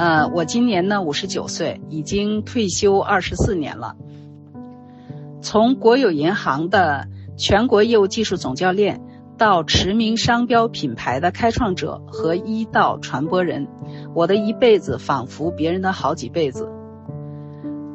[0.00, 3.96] 呃，我今年呢五十九岁，已经退休二十四年了。
[5.42, 9.02] 从国有银行的全国业务技术总教练，
[9.36, 13.68] 到驰名商标品牌的开创者和医道传播人，
[14.14, 16.66] 我的一辈子仿佛别人的好几辈子。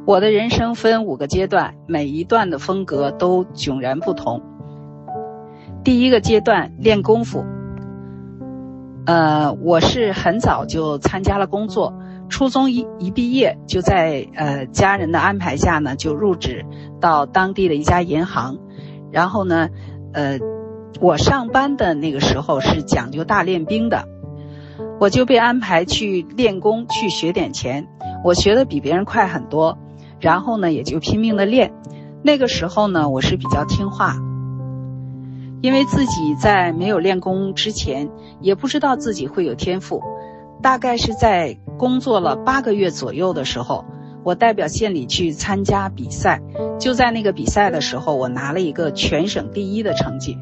[0.05, 4.43] 我的人生分五个阶段，每一段的风格都迥然不同。
[5.83, 7.43] 第一个阶段练功夫。
[9.05, 11.93] 呃，我是很早就参加了工作，
[12.27, 16.65] 初中一一毕业就在呃家人的安排下呢，就入职
[17.00, 18.57] 到当地的一家银行。
[19.11, 19.69] 然后呢，
[20.13, 20.39] 呃，
[20.99, 24.07] 我上班的那个时候是讲究大练兵的，
[24.99, 27.87] 我就被安排去练功，去学点钱。
[28.24, 29.77] 我学的比别人快很多。
[30.19, 31.74] 然后呢，也就拼命的练。
[32.23, 34.16] 那个时候呢，我是比较听话，
[35.66, 40.00] 因为自己在没有练功之前，也不知道自己会有天赋。
[40.61, 43.83] 大概是在工作了八个月左右的时候，
[44.23, 46.39] 我代表县里去参加比赛。
[46.80, 50.38] 就在那个比赛的时候，我拿了一个全省第一的成绩。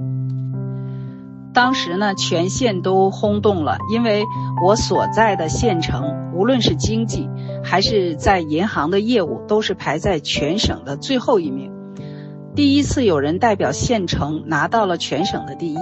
[1.54, 4.26] 当时呢，全县都轰动了，因为
[4.62, 7.30] 我所在的县城，无论是经济
[7.64, 11.72] 还是在银行的业务，都是排在全省的最后一名。
[12.56, 15.78] 第一次有人代表县城拿到了全省的第一，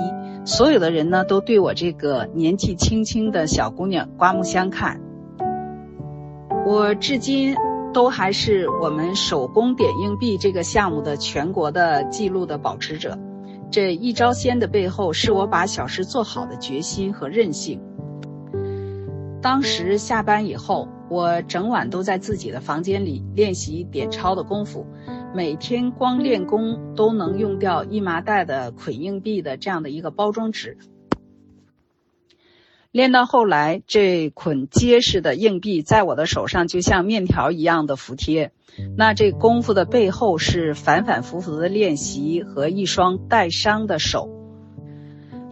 [0.46, 5.02] 所有的人呢都对我这个年纪轻轻的小姑娘刮目相看。
[6.66, 7.58] 我至今
[7.94, 13.20] 都还是我们手工点硬币这个项目的全国的记录的保持者。
[13.70, 17.82] 这一招鲜的背后，是我把小事做好的决心和韧性。
[19.42, 24.86] 当时下班以后，我整晚都在自己的房间里练习点钞的功夫，
[25.34, 30.78] 每天光练功都能用掉一麻袋的捆硬币的这样的一个包装纸。
[32.92, 38.52] 练到后来，这捆结实的硬币在我的手上就像面条一样的服帖。
[38.98, 44.30] 那这功夫的背后是反反复复的练习和一双带伤的手。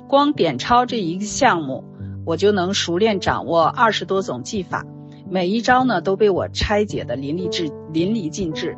[0.10, 1.86] 光点钞这一个项目，
[2.26, 4.86] 我就能熟练掌握二十多种技法，
[5.30, 8.78] 每一招呢都被我拆解的淋漓至淋漓尽致。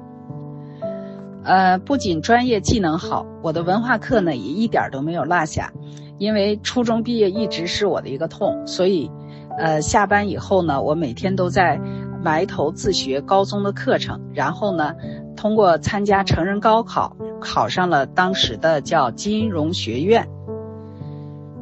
[1.43, 5.71] 呃，不仅专业技能好，我的文化课呢也一点都没有落下。
[6.17, 9.09] 因为初中毕业一直是我的一个痛，所以，
[9.57, 11.79] 呃，下班以后呢，我每天都在。
[12.23, 14.93] 埋头自学高中的课程，然后呢，
[15.35, 20.29] 通过参加成人高考，考上了当时的叫金融学院。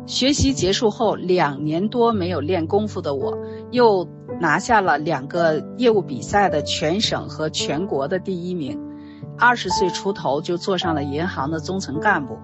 [0.06, 3.38] 学习结束后，两年多没有练功夫的我，
[3.72, 4.06] 又
[4.42, 8.78] 拿下了两个业务比赛的全省和全国的第一名。
[9.40, 12.38] 二十岁出头就做上了银行的中层干部。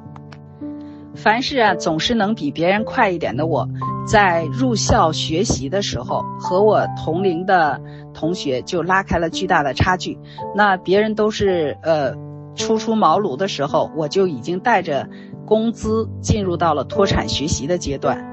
[1.15, 3.67] 凡事啊，总是能比别人快一点的我，
[4.05, 7.81] 在入校学习的时候，和我同龄的
[8.13, 10.19] 同学就拉开了巨大的差距。
[10.55, 12.13] 那别人都是呃
[12.55, 15.07] 初出茅庐的时候，我就已经带着
[15.45, 18.25] 工资进入到了脱产学习的阶段。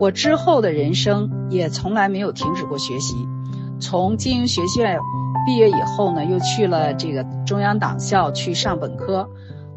[0.00, 3.14] 我之后的人生也从来没有停止过学习。
[3.78, 4.98] 从经营学院
[5.46, 9.28] 毕业以后呢，又去了这个中央党校去上本科。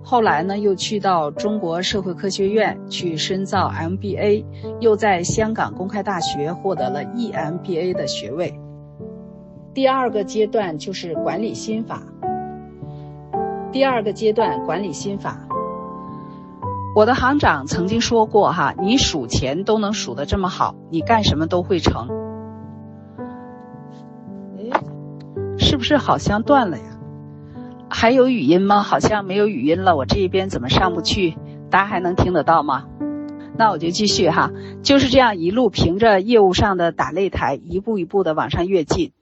[0.03, 4.45] 后来呢，又去到中国社会科学院去深造 MBA，
[4.79, 8.57] 又在香港公开大学获得了 EMBA 的学位。
[9.73, 12.01] 第二个阶段就是管理心法。
[13.73, 15.45] 第二个阶段管理心法，
[16.95, 22.07] 我的行长曾经说过哈，你数钱都能数得这么好，你干什么都会成。
[25.87, 26.99] 是好像断了呀？
[27.89, 28.83] 还有语音吗？
[28.83, 29.95] 好像没有语音了。
[29.95, 31.37] 我这一边怎么上不去？
[31.69, 32.89] 大家还能听得到吗？
[33.57, 34.51] 那我就继续哈，
[34.83, 39.13] 就是这样一路凭着业务上的打擂台，一步一步的往上跃进。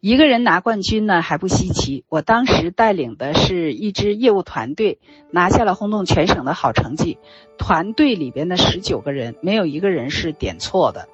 [0.00, 4.98] 一个人拿冠军呢还不稀奇，我当时带领的是一支业务团队，
[5.30, 7.16] 拿下了轰动全省的好成绩。
[7.56, 11.08] 团队里边的十九个人，没有一个人是点错的。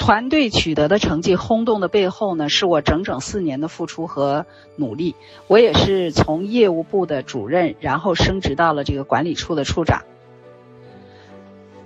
[0.00, 5.14] 团队取得的成绩轰动的背后呢，是我整整四年的付出和努力。
[5.46, 10.04] 我也是从业务部的主任，然后升职到了这个管理处的处长。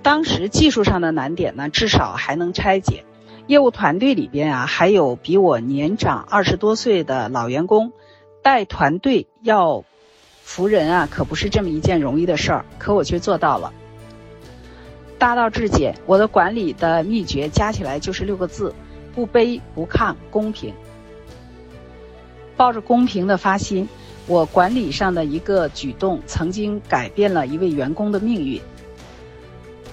[0.03, 3.05] 当时技术上的难点呢，至少还能拆解。
[3.49, 7.93] 业务团队里边啊，还有比我年长二十多岁的老员工，
[8.43, 9.85] 带团队要
[10.41, 12.65] 服人啊，可不是这么一件容易的事儿。
[12.79, 13.73] 可我却做到了。
[15.25, 18.75] 大道至简，我的管理的秘诀加起来就是六个字：
[19.15, 20.71] 不卑不亢，公平。
[22.59, 23.89] 抱着公平的发心，
[24.27, 28.61] 我管理上的一个举动，曾经改变了一位员工的命运。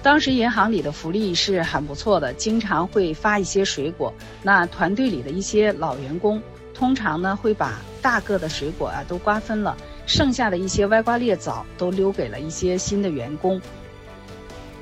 [0.04, 4.14] 当时银行里的福利是很不错的，经常会发一些水果。
[4.44, 6.44] 那团队里的一些老员工，
[6.74, 13.62] 通常呢会把大个的水果啊都瓜分了，剩下的一些歪瓜裂枣都留给了一些新的员工。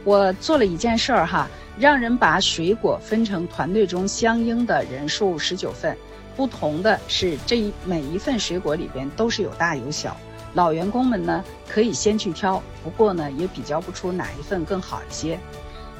[0.04, 1.48] 我做了一件事儿哈，
[1.78, 5.96] 让人把水果分成团队中相应的人数十九份，
[6.36, 10.16] 不同的是这一每一份水果里边都是有大有小。
[10.56, 15.38] 老员工们呢，可以先去挑，不过呢，也比较不出哪一份更好一些。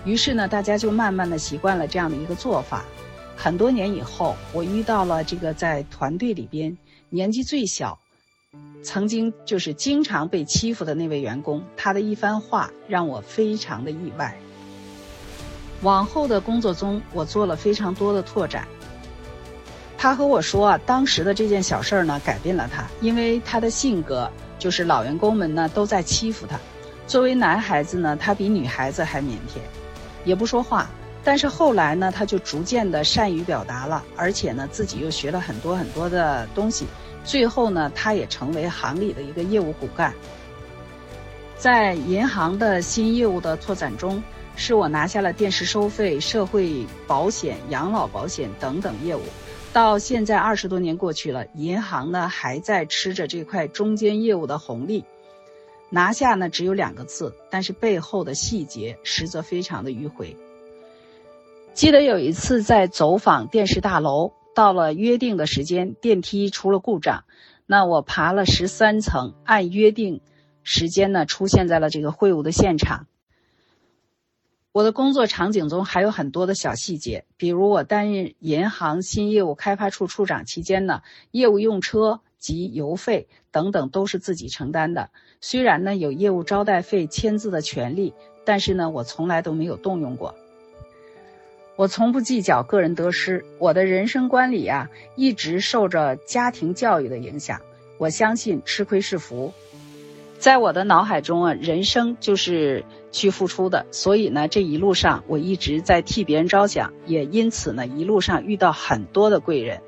[0.06, 2.84] 于是呢，大家就慢慢的习惯了这样的一个做法。
[3.36, 6.76] 很多年以后，我遇到了这个在团队里边
[7.10, 8.00] 年纪最小，
[8.82, 14.38] 曾经就是经常被欺负的那位员工，他的一番话让我非常的意外。
[15.82, 18.68] 往后的工作中，我做了非常多的拓展。
[19.98, 26.58] 他和我说啊，当时的这件小事儿呢，改变了他，因为他的性格就是老员工们呢都在欺负他。
[27.06, 29.60] 作为男孩子呢，他比女孩子还腼腆，
[30.24, 30.90] 也不说话。
[31.22, 36.86] 但是后来呢，他就逐渐的善于表达了，而且呢，自己又学了很多很多的东西。
[37.24, 40.14] 最后呢，他也成为行里的一个业务骨干。
[41.58, 44.24] 在银行的新业务的拓展中，
[44.56, 49.22] 是我拿下了电视收费、社会保险、养老保险等等业务。
[49.72, 55.06] 到现在二十多年过去了，银行呢还在吃着这块中间业务的红利，
[55.90, 60.36] 拿下呢只有两个字，但是背后的细节实则非常的迂回。
[61.74, 67.24] 记得有一次在走访电视大楼，到了约定的时间，电梯出了故障，
[67.66, 70.20] 那我爬了十三层，按约定
[70.64, 73.08] 时间呢出现在了这个会晤的现场。
[74.74, 85.10] 我的工作场景中还有很多的小细节，比如我担任银行新业务开发处处长期间呢，业务用车及油费等等都是自己承担的。
[85.40, 88.14] 虽然呢有业务招待费签字的权利，
[88.44, 90.36] 但是呢我从来都没有动用过。
[91.80, 97.62] 我从不计较个人得失，我的人生观里啊一直受着家庭教育的影响。
[97.98, 99.54] 我相信吃亏是福。
[100.40, 102.84] 在我的脑海中啊，人生就是
[103.14, 109.80] 去付出的，所以呢，这一路上我一直在替别人着想，也因此呢，一路上遇到很多的贵人，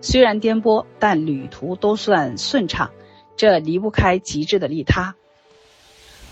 [0.00, 2.90] 虽然颠簸，但旅途都算顺畅，
[3.36, 5.14] 这离不开极致的利他。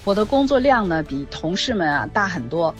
[0.04, 2.74] 我的工作量呢，比同事们啊大很多，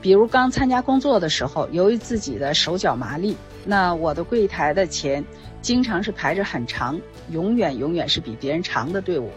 [0.00, 5.24] 比如刚参加工作的时候，由于自己的手脚麻利，那我的柜台的钱
[5.60, 7.00] 经常是排着很长，
[7.30, 9.30] 永远永远是比别人长的队伍。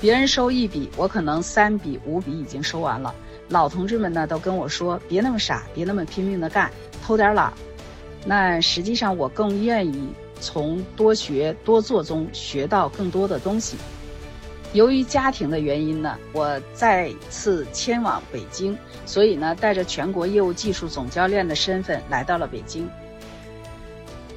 [0.00, 3.14] 别人收一笔，我可能三笔五笔已经收完了。
[3.48, 6.70] 老同志们呢都跟我说：“别那么傻，别那么拼命的干，
[7.02, 7.52] 偷点懒。”
[8.26, 10.08] 那实际上我更愿意
[10.40, 13.78] 从多学多做中学到更多的东西。
[14.74, 18.76] 由于家庭的原因呢，我再次迁往北京，
[19.06, 22.88] 所以呢带着全国业务技术总教练的身份来到了北京。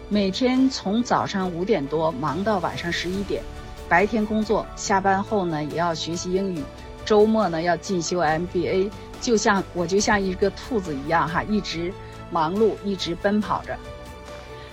[0.07, 3.43] 每天从早上五点多忙到晚上十一点。
[3.89, 6.63] 白天工作，下班后呢也要学习英语，
[7.05, 8.89] 周末呢要进修 MBA，
[9.19, 11.91] 就像我就像一个兔子一样哈，一直
[12.29, 13.77] 忙碌，一直奔跑着。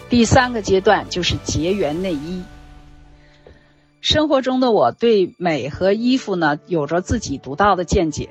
[0.08, 2.44] 第三个阶段就是结缘内衣。
[4.00, 8.30] 生活中的我对美和衣服呢有着自己独到的见解。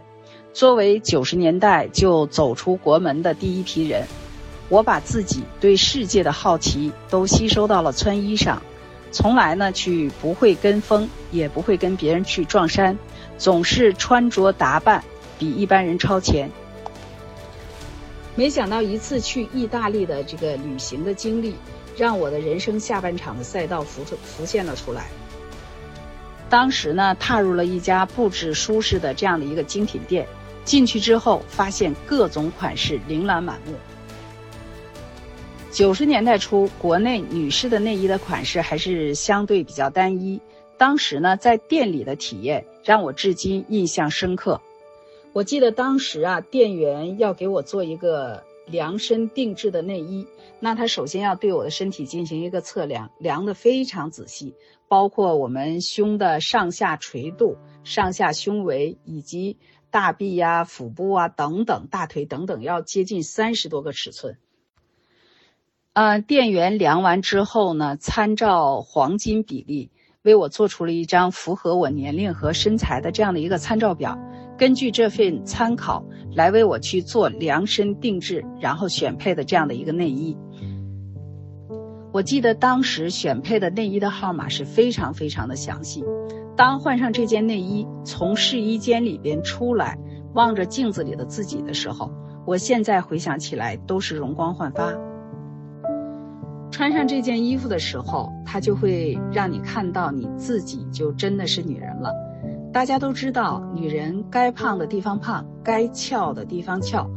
[0.54, 4.08] 作为九十年代就走出国门的第一批人，
[4.70, 8.62] 我把自己对世界的好奇都吸收到了穿衣上。
[9.12, 12.98] 从来呢，去不会跟风，也不会跟别人去撞衫，
[13.38, 15.04] 总是穿着打扮
[15.38, 16.50] 比一般人超前。
[18.36, 21.56] 没想到一次去意大利的这个旅行的经历，
[21.96, 25.08] 让我的人生下半场的赛道浮出浮现了出来。
[26.50, 30.26] 当时呢，踏入了一家布置舒适的这样的一个精品店，
[30.64, 33.74] 进去之后发现各种款式琳琅满目。
[35.72, 40.40] 九十年代初，国内女士的内衣的款式还是相对比较单一。
[40.78, 44.62] 当时呢，在店里的体验让我至今印象深刻。
[45.34, 50.26] 我记得当时啊，店员要给我做一个量身定制的内衣，
[50.60, 54.56] 那他首先要对我的身体进行一个测量，量的非常仔细，
[54.88, 59.58] 包括我们胸的上下垂度、上下胸围以及
[59.90, 64.38] 大臂呀、腹部啊等等、大腿等等，要接近三十多个尺寸。
[65.94, 69.90] 呃，店员量完之后呢，参照黄金比例
[70.22, 74.18] 为我做出了一张符合我年龄和身材的这样的一个参照表。
[74.58, 76.04] 根据这份参考
[76.36, 80.38] 来为我去做量身定制，然后选配的这样的一个内衣。
[82.14, 86.04] 我记得当时选配的内衣的号码是非常非常的详细。
[86.56, 90.00] 当换上这件内衣从试衣间里边出来，
[90.34, 92.12] 望着镜子里的自己的时候，
[92.46, 94.94] 我现在回想起来都是容光焕发。
[96.72, 102.12] 穿上这件衣服的时候，它就会让你看到你自己就真的是女人了。
[102.74, 107.10] 大家都知道，女人该胖的地方胖，该翘的地方翘，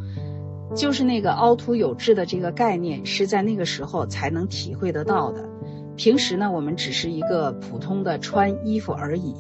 [0.75, 5.49] 就是那个凹凸有致的这个概念，是在那个时候才能体会得到的。
[5.97, 9.35] 平时呢，我们只是一个普通的穿衣服而已。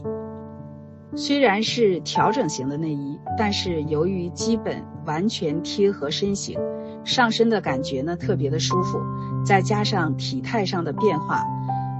[1.17, 6.59] 虽然是调整型的内衣，但是由于基本完全贴合身形，
[7.05, 9.01] 上身的感觉呢特别的舒服，
[9.45, 11.45] 再加上体态上的变化，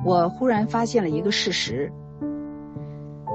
[0.05, 1.91] 我忽然发现了一个事实。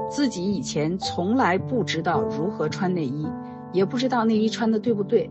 [0.08, 3.26] 自己以前从来不知道如何穿内衣，
[3.72, 5.28] 也不知道内衣穿的对不对。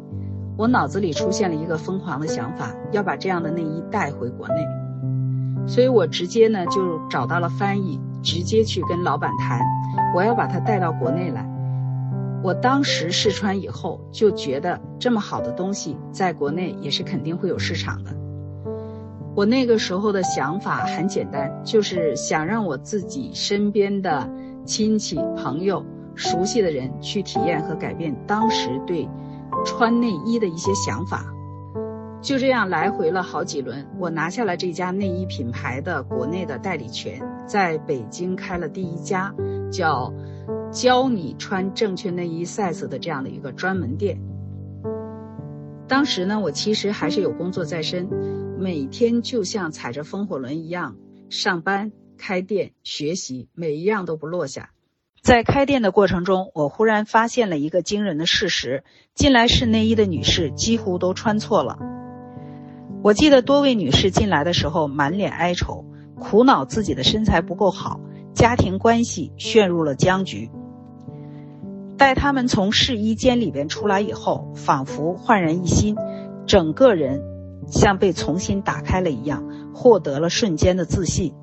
[0.57, 4.65] 我脑子里出现了一个疯狂的想法，要把这样的内衣带回国内。
[5.67, 9.59] 所以我直接呢就找到了翻译，直接去跟老板谈，
[10.15, 11.49] 我要把它带到国内来。
[12.43, 18.11] 我当时试穿以后就觉得这么好的东西在国内也是肯定会有市场的。
[19.35, 24.29] 我那个时候的想法很简单，就是想让我自己身边的。
[24.65, 25.85] 亲戚、朋友、
[26.15, 29.07] 熟悉的人去体验和改变当时对
[29.63, 31.25] 穿内衣的一些想法，
[32.21, 39.33] 就这样来回了好几轮，我拿下了这家内衣品牌的国内的代理权，在北京开了第一家
[39.71, 40.13] 叫
[40.71, 44.19] “教你穿正确内衣 size” 的这样的一个专门店。
[45.87, 48.09] 当时呢，我其实还是有工作在身，
[48.59, 50.95] 每天就像踩着风火轮一样
[51.29, 51.91] 上班。
[52.17, 54.69] 开店学习，每一样都不落下。
[55.25, 58.83] 在开店的过程中，我忽然发现了一个惊人的事实：
[59.15, 61.79] 进来试内衣的女士几乎都穿错了。
[63.01, 65.83] 我记得多位女士进来的时候满脸哀愁，
[66.19, 67.99] 苦恼自己的身材不够好，
[68.35, 70.51] 家庭关系陷入了僵局。
[71.97, 75.95] 待她们从试衣间里边出来以后，仿佛焕然一新，
[76.45, 77.19] 整个人
[77.67, 81.33] 像被重新打开了一样，获得了瞬间的自信。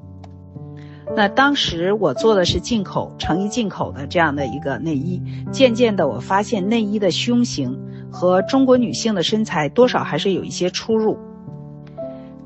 [1.17, 7.79] 那当时我做的是进口成衣进口的这样的一个内衣，渐渐的我发现内衣的胸型
[8.11, 11.19] 和中国女性的身材多少还是有一些出入。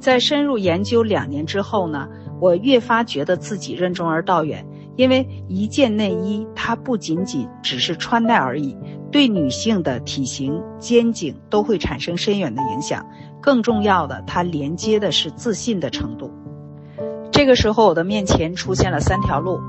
[0.01, 2.09] 在深入研究两年之后呢，
[2.41, 4.65] 我越发觉得自己任重而道远，
[4.97, 8.77] 因为一件内衣它不仅仅只是穿戴而已，
[9.13, 13.05] 对女性的体型、肩颈都会产生深远的影响。
[13.41, 16.31] 更重要的，它连接的是自信的程度。
[17.37, 19.61] 这个时候，我的面前出现了三条路：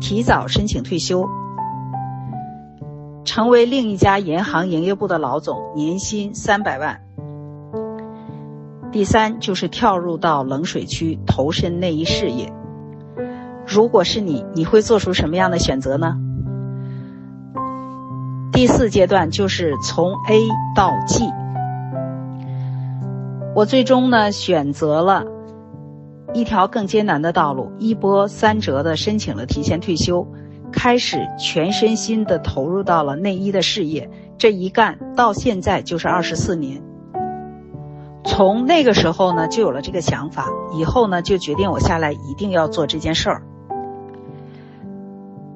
[0.00, 1.28] 提早申请退休，
[3.24, 7.00] 成为另一家银行营业部的老总，年薪三百万；
[8.92, 12.52] 第三就是跳入到冷水区，投身内衣事业。
[13.66, 16.16] 如果是你，你会做出什么样的选择呢？
[18.52, 20.46] 第四阶段就是从 A
[20.76, 21.24] 到 G，
[23.56, 25.24] 我最终呢选择了。
[26.34, 30.26] 一条更艰难的道路，一波三折的申请了提前退休，
[30.70, 34.08] 开始全身心的投入到了内衣的事业。
[34.36, 36.82] 这一干到现在就是二十四年。
[38.24, 43.42] 从那个时候呢，就有了这个想法，以后呢就决定我下来一定要做这件事儿。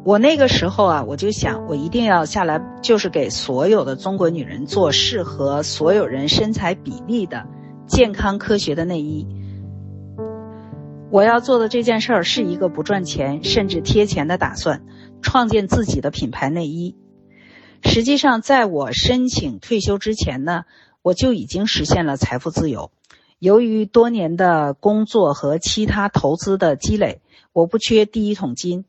[0.05, 7.47] 我那个时候啊，我就想，我一定要下来，就是给所有的中国女人做适合所有人身材比例的
[7.87, 9.25] 健康科学的内衣。
[11.13, 14.83] 我要做的这件事儿是一个不赚钱甚至贴钱的打算，
[15.21, 16.97] 创建自己的品牌内衣。
[17.83, 20.65] 实际上，在我申请退休之前呢，
[21.03, 22.91] 我就已经实现了财富自由。
[23.39, 27.21] 由于多年的工作和其他投资的积累，
[27.53, 28.87] 我不缺第一桶金，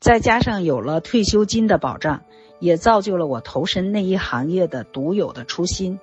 [0.00, 2.24] 再加上有了退休金的保障，
[2.58, 6.00] 也造就了我投身内衣行业的独有的初心。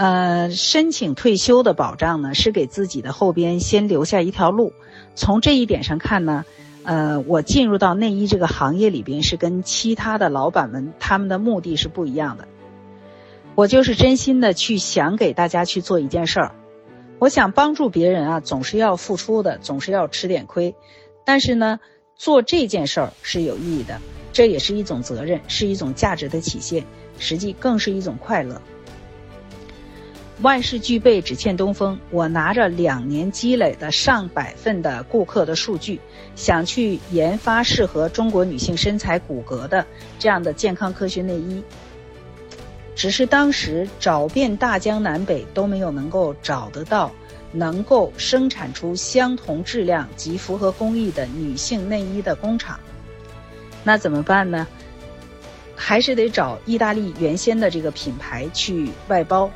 [0.00, 4.72] 呃，申请退休的保障呢，是给自己的后边先留下一条路。
[5.14, 6.46] 从这一点上看呢，
[6.84, 12.48] 呃，我进入到内衣这个行业里边，是跟其他的老板们他们的目的是不一样的。
[13.54, 16.52] 我就是真心的去想给大家去做一件事儿。
[17.18, 20.74] 我想帮助别人啊，总是要付出的，总是要吃点亏。
[21.26, 21.78] 但是呢，
[22.16, 24.00] 做这件事儿是有意义的，
[24.32, 26.86] 这也是一种责任，是一种价值的体现，
[27.18, 28.62] 实际更是一种快乐。
[30.42, 31.98] 万事俱备，只欠东风。
[32.10, 36.00] 我拿着两年积累的上百份的顾客的数据，
[36.34, 39.84] 想去研发适合中国女性身材骨骼的
[40.18, 41.62] 这样的健康科学内衣。
[42.96, 47.10] 只是当时找遍大江南北都没有能够找得到
[47.52, 52.80] 能够生产出相同质量及符合工艺的女性内衣的工厂。
[53.84, 54.66] 那怎么办呢？
[55.76, 59.50] 还是得找意大利原先的这个品牌去外包。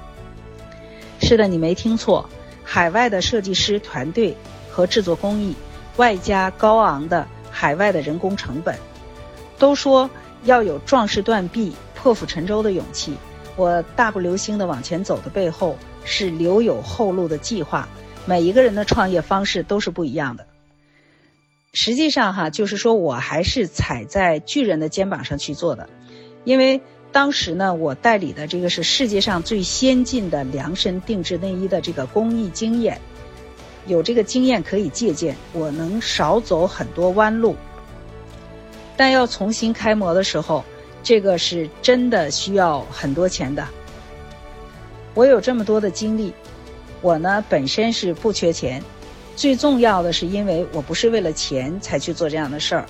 [1.34, 2.30] 是的，你没听错，
[2.62, 4.36] 海外的设计师团队
[4.70, 5.52] 和制作工艺，
[5.96, 8.78] 外加高昂的海外的人工成本。
[9.58, 10.08] 都说
[10.44, 13.16] 要有壮士断臂、破釜沉舟的勇气，
[13.56, 17.88] 我大步流星的往前走的背后是留有后路的计划。
[18.26, 20.46] 每一个人的创业方式都是不一样的。
[21.72, 25.88] 实际上，哈，就是说我还是踩在巨人的肩膀上去做的，
[26.44, 26.80] 因为
[27.14, 33.00] 当时呢，我代理的这个是世界上最先进的量身定制内衣的这个工艺经验，
[33.86, 37.54] 有这个经验可以借鉴，我能少走很多弯路。
[38.96, 40.64] 但要重新开模的时候，
[41.04, 43.64] 这个是真的需要很多钱的。
[45.14, 46.34] 我有这么多的精力，
[47.00, 48.82] 我呢本身是不缺钱，
[49.36, 52.84] 最重要的是因为我不是为了钱才去做这样的事儿。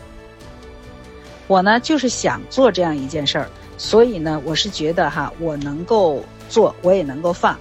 [1.46, 7.58] 我呢就是想做这样一件事儿，所以呢我是觉得哈，我能够做，我也能够放。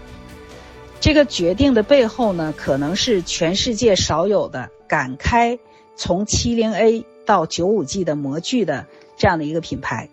[0.99, 5.59] 这个决定的背后呢，可能是全世界少有的敢开
[5.95, 7.05] 从七零 A。
[7.25, 10.09] 到九五 G 的模具的这样的一个品牌，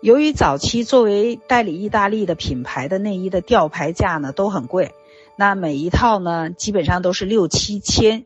[0.00, 4.92] 由于早期作为代理意大利的品牌的内衣的吊牌价呢都很贵，
[5.36, 8.24] 那每一套呢基本上都是六七千，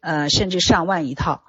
[0.00, 1.42] 呃甚至上万一套。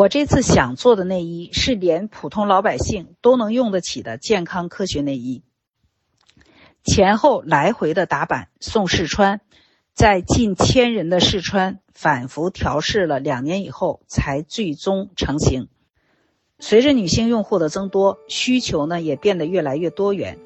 [0.00, 5.42] 我这次想做的内衣是连普通老百姓都能用得起的健康科学内衣，
[6.82, 9.42] 前后来回的打版送试穿。
[9.92, 15.68] 在近千人的试穿反复调试了两年以后，才最终成型。
[16.58, 20.38] 随着女性用户的增多，需求呢也变得越来越多元。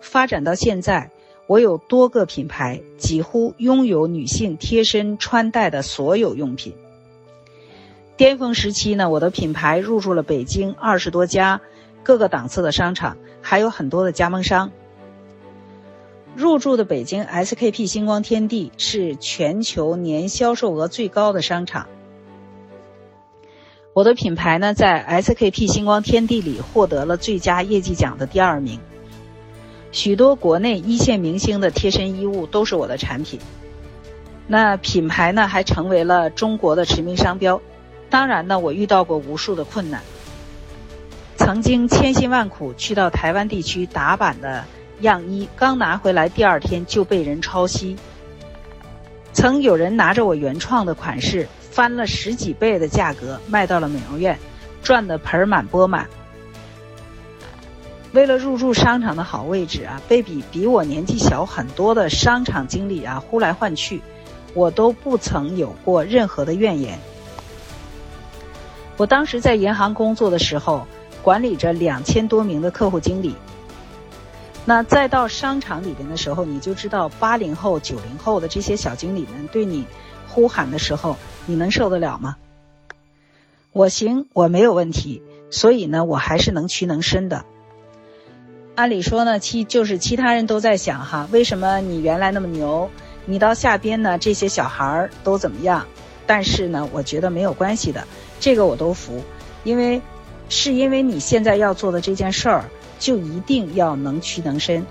[0.00, 1.10] 发展到现在，
[1.48, 6.76] 我有多个品牌，几乎拥有女性贴身穿戴的所有用品。
[8.20, 11.62] 巅峰时期呢，我的品牌入驻了北京二十多家
[12.02, 14.72] 各个档次的商场，还有很多的加盟商。
[16.36, 21.86] 入驻的北京 SKP 星光天地是全球年销售额最高的商场。
[23.94, 28.78] 我的品牌呢，在 SKP 星光天地里获得了最佳业绩奖的第二名。
[29.92, 33.40] 许多国内一线明星的贴身衣物都是我的产品。
[34.46, 37.62] 那品牌呢，还成为了中国的驰名商标。
[38.10, 40.02] 当然呢，我遇到过无数的困难，
[41.36, 44.64] 曾经千辛万苦去到台湾地区打版的。
[45.00, 47.96] 样衣刚拿回来，第二天就被人抄袭。
[49.32, 54.38] 曾有人拿着我原创的款式，翻了十几倍的价格卖到了美容院，
[54.82, 56.06] 赚得盆满钵满。
[58.12, 64.02] 为了入驻商场的好位置啊，被比比我年纪小很多的商场经理啊呼来唤去，
[64.52, 66.98] 我都不曾有过任何的怨言。
[69.00, 70.86] 我当时在银行工作的时候，
[71.22, 73.34] 管理着两千多名的客户经理。
[74.66, 79.86] 那再到商场里边的时候，你就知道八零后、九零后的这些小经理们对你
[80.28, 82.36] 呼喊的时候，你能受得了吗？
[83.72, 87.46] 我行，我没有问题，所以呢，我还是能屈能伸的。
[88.74, 92.90] 按理说呢，其就是其他人都在想哈，为什么你原来那么牛，
[93.24, 95.86] 你到下边呢这些小孩儿都怎么样？
[96.26, 98.06] 但是呢，我觉得没有关系的，
[98.40, 99.22] 这个我都服，
[99.62, 100.02] 因为
[100.48, 102.64] 是因为你现在要做的这件事儿。
[103.00, 104.84] 就一定要能屈能伸，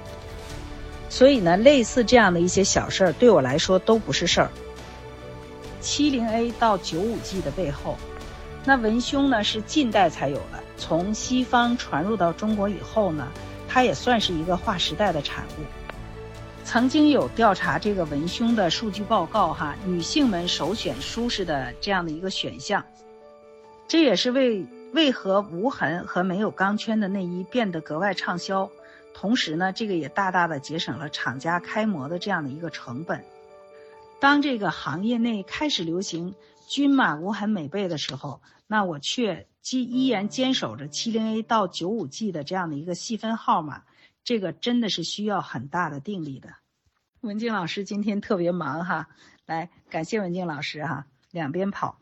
[1.12, 4.50] 所以呢，类似这样的一些小事儿，对我来说都不是事儿。
[5.80, 8.00] 七零 A 到九五 G 的背后，
[8.66, 13.28] 那文胸呢是近代才有的，从西方传入到中国以后呢，
[13.68, 15.64] 它也算是一个划时代的产物。
[16.64, 22.84] 曾经有调查这个文胸的数据报告，哈，女性们首选舒适的这样的一个选项，
[23.90, 24.66] 这也是为。
[24.92, 28.72] 为何无痕和没有钢圈的内衣变得格外畅销？
[29.14, 33.24] 同时呢，这个也大大的节省了厂家开模的这样的一个成本。
[34.20, 36.34] 当这个行业内开始流行
[36.68, 43.84] 均码无痕美背的时候，那我却依依然坚守着七零 A 到九五 G 的这样的一个细分号码。
[44.24, 46.50] 这个真的是需要很大的定力的。
[47.22, 49.08] 文静老师今天特别忙哈，
[49.46, 52.00] 来感谢文静老师哈，两边跑。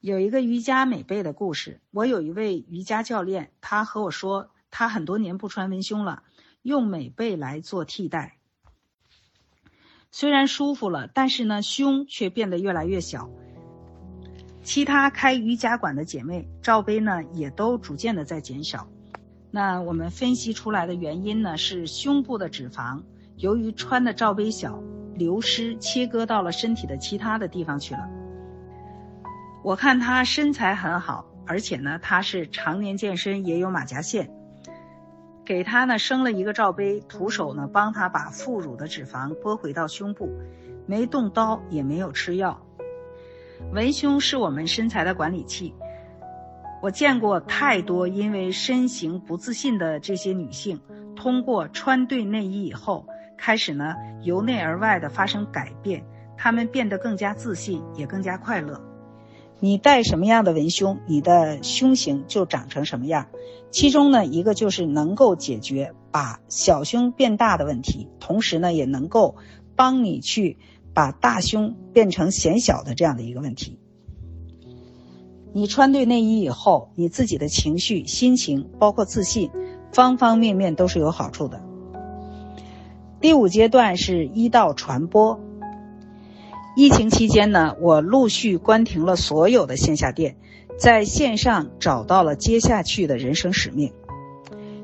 [0.00, 1.80] 有一个瑜伽美背的故事。
[1.90, 6.22] 我有一位瑜伽教练，他和我说，他很多年不穿文胸了，
[6.62, 8.36] 用美背来做替代。
[10.10, 13.28] 虽然舒服了，但是呢，胸却变得越来越小。
[14.62, 18.88] 其他开瑜伽馆的姐妹罩杯呢，也都逐渐的在减少。
[19.50, 23.02] 那我们分析出来的原因呢，是胸部的脂肪
[23.36, 24.82] 由于穿的罩杯小，
[25.14, 28.08] 流失切割到了身体的其他的地方去了。
[29.66, 34.30] 我看她身材很好，而且呢，她是常年健身，也有马甲线。
[35.44, 40.30] 给她呢生了一个罩杯，徒手呢帮她把副乳的脂肪拨回到胸部，
[40.86, 42.64] 没动刀，也没有吃药。
[43.72, 45.74] 文胸是我们身材的管理器。
[46.80, 50.80] 我见过太多因为身形不自信的这些女性，
[51.16, 53.04] 通过穿对内衣以后，
[53.36, 56.04] 开始呢由内而外的发生改变，
[56.36, 58.80] 她们变得更加自信，也更加快乐。
[59.58, 63.26] 你带什么样的文胸，你的胸型就长成什么样。
[63.70, 69.36] 其中呢，一个就是能够解决把小胸变大的问题，同时呢，也能够
[69.74, 70.58] 帮你去
[70.94, 73.78] 把大胸变成显小的这样的一个问题。
[75.52, 79.50] 你穿对内衣以后，你自己的情绪、心情，包括自信，
[79.90, 81.62] 方方面面都是有好处的。
[83.20, 85.40] 第五阶段是医道传播。
[86.76, 90.36] 疫情期间呢，我陆续关停了所有的线下店，
[90.78, 93.94] 在线上找到了接下去的人生使命。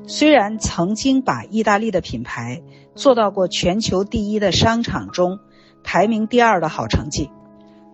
[0.07, 2.63] 虽然曾经把意大利的品牌
[2.95, 5.37] 做到过全球第一的商场中
[5.83, 7.29] 排名第二的好成绩，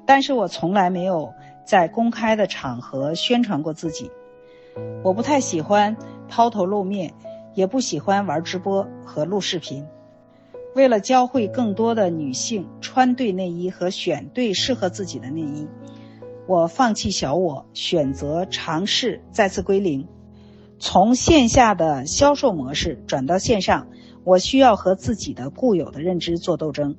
[0.07, 1.33] 但是我从来没有
[1.67, 4.09] 在公开的场合宣传过自己。
[5.03, 5.97] 我不太喜欢
[6.29, 7.13] 抛头露面，
[7.53, 9.85] 也不喜欢玩直播和录视频。
[10.79, 15.67] 为了教会更多的女性穿对内衣和选对适合自己的内衣，
[16.47, 20.07] 我放弃小我，选择尝试再次归零，
[20.79, 23.87] 从线下的销售模式转到线上。
[24.23, 26.95] 我需要和自己的固有的认知做斗争。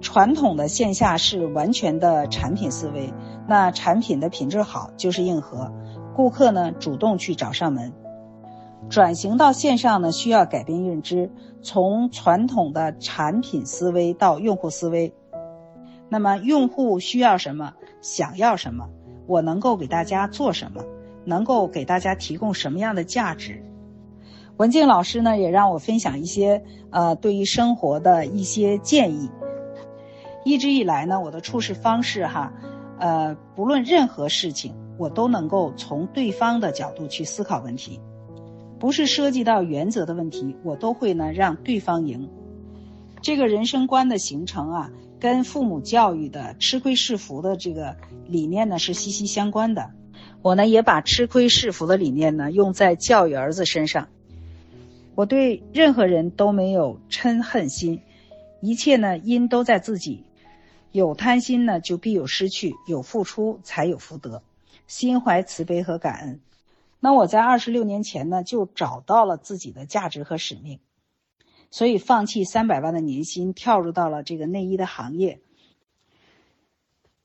[0.00, 3.14] 传统的线下是完全的产品思维，
[3.48, 5.70] 那产品的品质好就是硬核，
[6.16, 7.92] 顾客呢主动去找上门。
[8.88, 11.30] 转型到线上呢，需要改变认知，
[11.62, 15.12] 从传统的产品思维到用户思维。
[16.08, 18.88] 那么，用户需要什么，想要什么，
[19.26, 20.84] 我能够给大家做什么，
[21.24, 23.64] 能够给大家提供什么样的价值？
[24.58, 29.28] 文静老师呢，也让我分享一些呃，对于生活的一些建议。
[30.44, 32.52] 一直以来呢，我的处事方式哈，
[33.00, 37.98] 呃，不论任何事情，我都能够从对方的角度去思考问题。
[38.84, 42.28] 不是涉及到原则的问题，我都会呢让对方赢。
[43.22, 49.92] 这个人生观的形成啊，跟父母教育的吃亏是福的这个理念呢是息息相关的。
[50.42, 54.08] 我呢也把吃亏是福的理念呢用在教育儿子身上。
[55.14, 58.02] 我对任何人都没有嗔恨心，
[58.60, 60.24] 一切呢因都在自己。
[60.92, 64.42] 有贪心呢就必有失去，有付出才有福德。
[64.86, 66.40] 心怀慈悲和感恩。
[67.04, 70.80] 那我在二十六年前呢，就找到了自己的价值和使命，
[71.70, 75.42] 所以放弃三百万的年薪，跳入到了这个内衣的行业。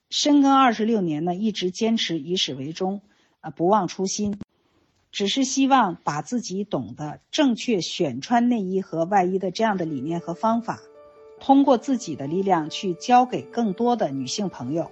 [0.10, 3.00] 深耕二十六年呢，一直坚持以始为终，
[3.40, 4.38] 啊，不忘初心，
[5.14, 10.82] 只是希望把自己懂得正确选穿内衣和外衣的这样的理念和方法，
[11.40, 14.92] 通过自己的力量去教给更多的女性朋友。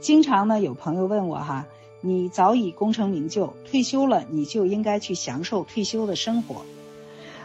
[0.00, 1.68] 经常呢，有朋友问我哈。
[2.06, 6.66] 你早已功成名就，退休了，你就应该去享受退休的生活。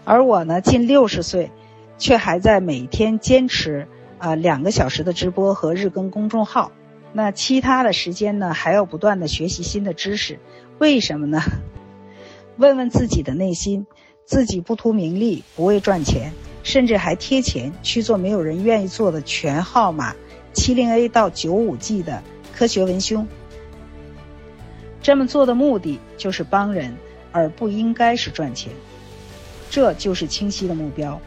[0.03, 1.49] 而我呢，近六十岁，
[1.97, 6.73] 却还在每天坚持啊两个小时的直播和日更公众号。
[7.13, 10.39] 那其他的时间呢，还要不断的学习新的知识。
[10.77, 11.41] 为什么呢？
[12.57, 13.87] 问问自己的内心，
[14.25, 20.13] 自己不图名利，不为赚钱，甚至还贴钱去做没有人愿意做的全号码
[20.51, 22.21] 七零 A 到九五 G 的
[22.53, 23.25] 科学文胸。
[25.01, 26.95] 这么做的目的就是帮人，
[27.31, 28.71] 而不应该是赚钱。
[29.69, 31.21] 这就是清晰的目标，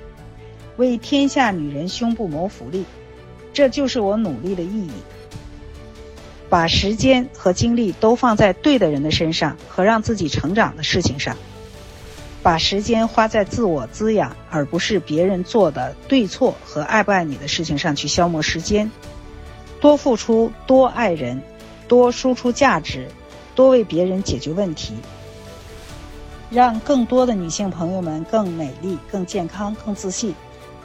[0.76, 2.84] 为天下女人胸部谋福利，
[3.52, 4.90] 这就是我努力的意义。
[6.50, 11.34] 把时间和精力都放在对的人的身上和让自己成长的事情上，
[12.42, 18.90] 把时间花在自我滋养，而不是别人做的对错和爱不爱你的事情上去消磨时间。
[19.80, 21.40] 多付出，多爱人，
[21.88, 23.08] 多输出价值。
[23.54, 24.94] 多为别人解决问题，
[26.50, 30.34] 让更多的女性朋友们更美丽、更健康、更自信，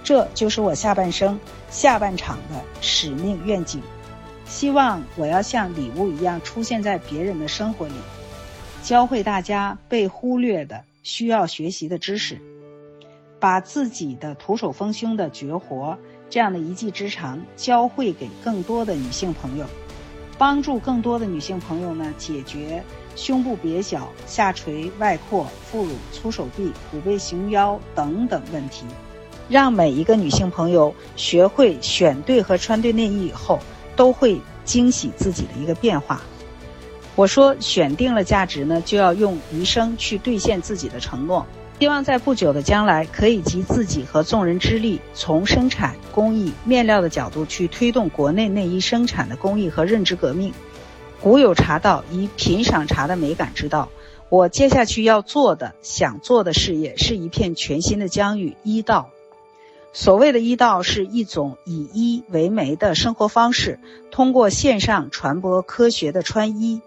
[0.04, 3.82] 这就是我下半生、下半场的使命愿景。
[4.46, 7.94] 希望我要像礼物一样出现在别人的生活里，
[8.82, 12.40] 教会大家被忽略的、需要学习的知识，
[13.40, 15.98] 把自己的徒手丰胸的绝活
[16.30, 19.66] 这样的一技之长教会给更多的女性朋友。
[20.38, 22.84] 帮助更多的女性朋友呢，解决
[23.16, 28.86] 胸部瘪小、下垂、外扩、副乳粗手臂、虎背熊腰等等问题，
[29.50, 33.60] 让每一个女性朋友学会选对和穿对内衣以后，
[33.96, 36.22] 都会惊喜自己的一个变化。
[37.16, 41.44] 我说，选定了价值呢，就要用余生去兑现自己的承诺。
[41.80, 50.52] 希望在不久的将来，可以集自己和众人之力，从生产、工艺、面料的角度去推动国内内衣生产的工艺和认知革命。
[51.22, 53.90] 古有茶道，以品赏茶的美感之道。
[54.30, 59.12] 我接下去要做的、想做的事业，是一片全新的疆域——医道。
[59.94, 66.82] 所谓的医道，是一种以医为媒的生活方式，通过线上传播科学的穿衣。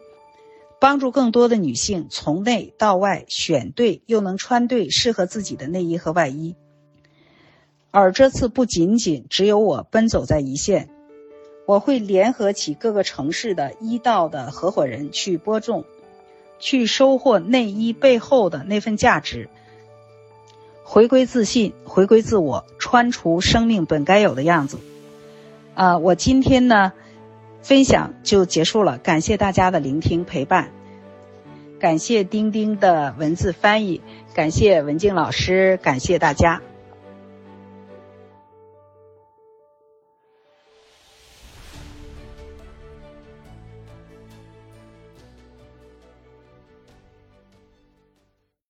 [0.80, 6.56] 帮助更多的女性从内到外选对又能穿对适合自己的内衣和外衣。
[7.90, 10.88] 而这次不仅仅只有我奔走在一线，
[11.66, 15.84] 我会联合起各个城市的医道的合伙人去播种，
[16.58, 19.50] 去收获内衣背后的那份价值，
[20.82, 24.78] 回归自信，回归自我，穿出生命本该有的样子。
[25.74, 26.92] 啊，我今天呢？
[27.62, 30.70] 分享就结束了，感谢大家的聆听陪伴，
[31.78, 34.00] 感谢丁丁的文字翻译，
[34.34, 36.62] 感谢文静老师，感谢大家。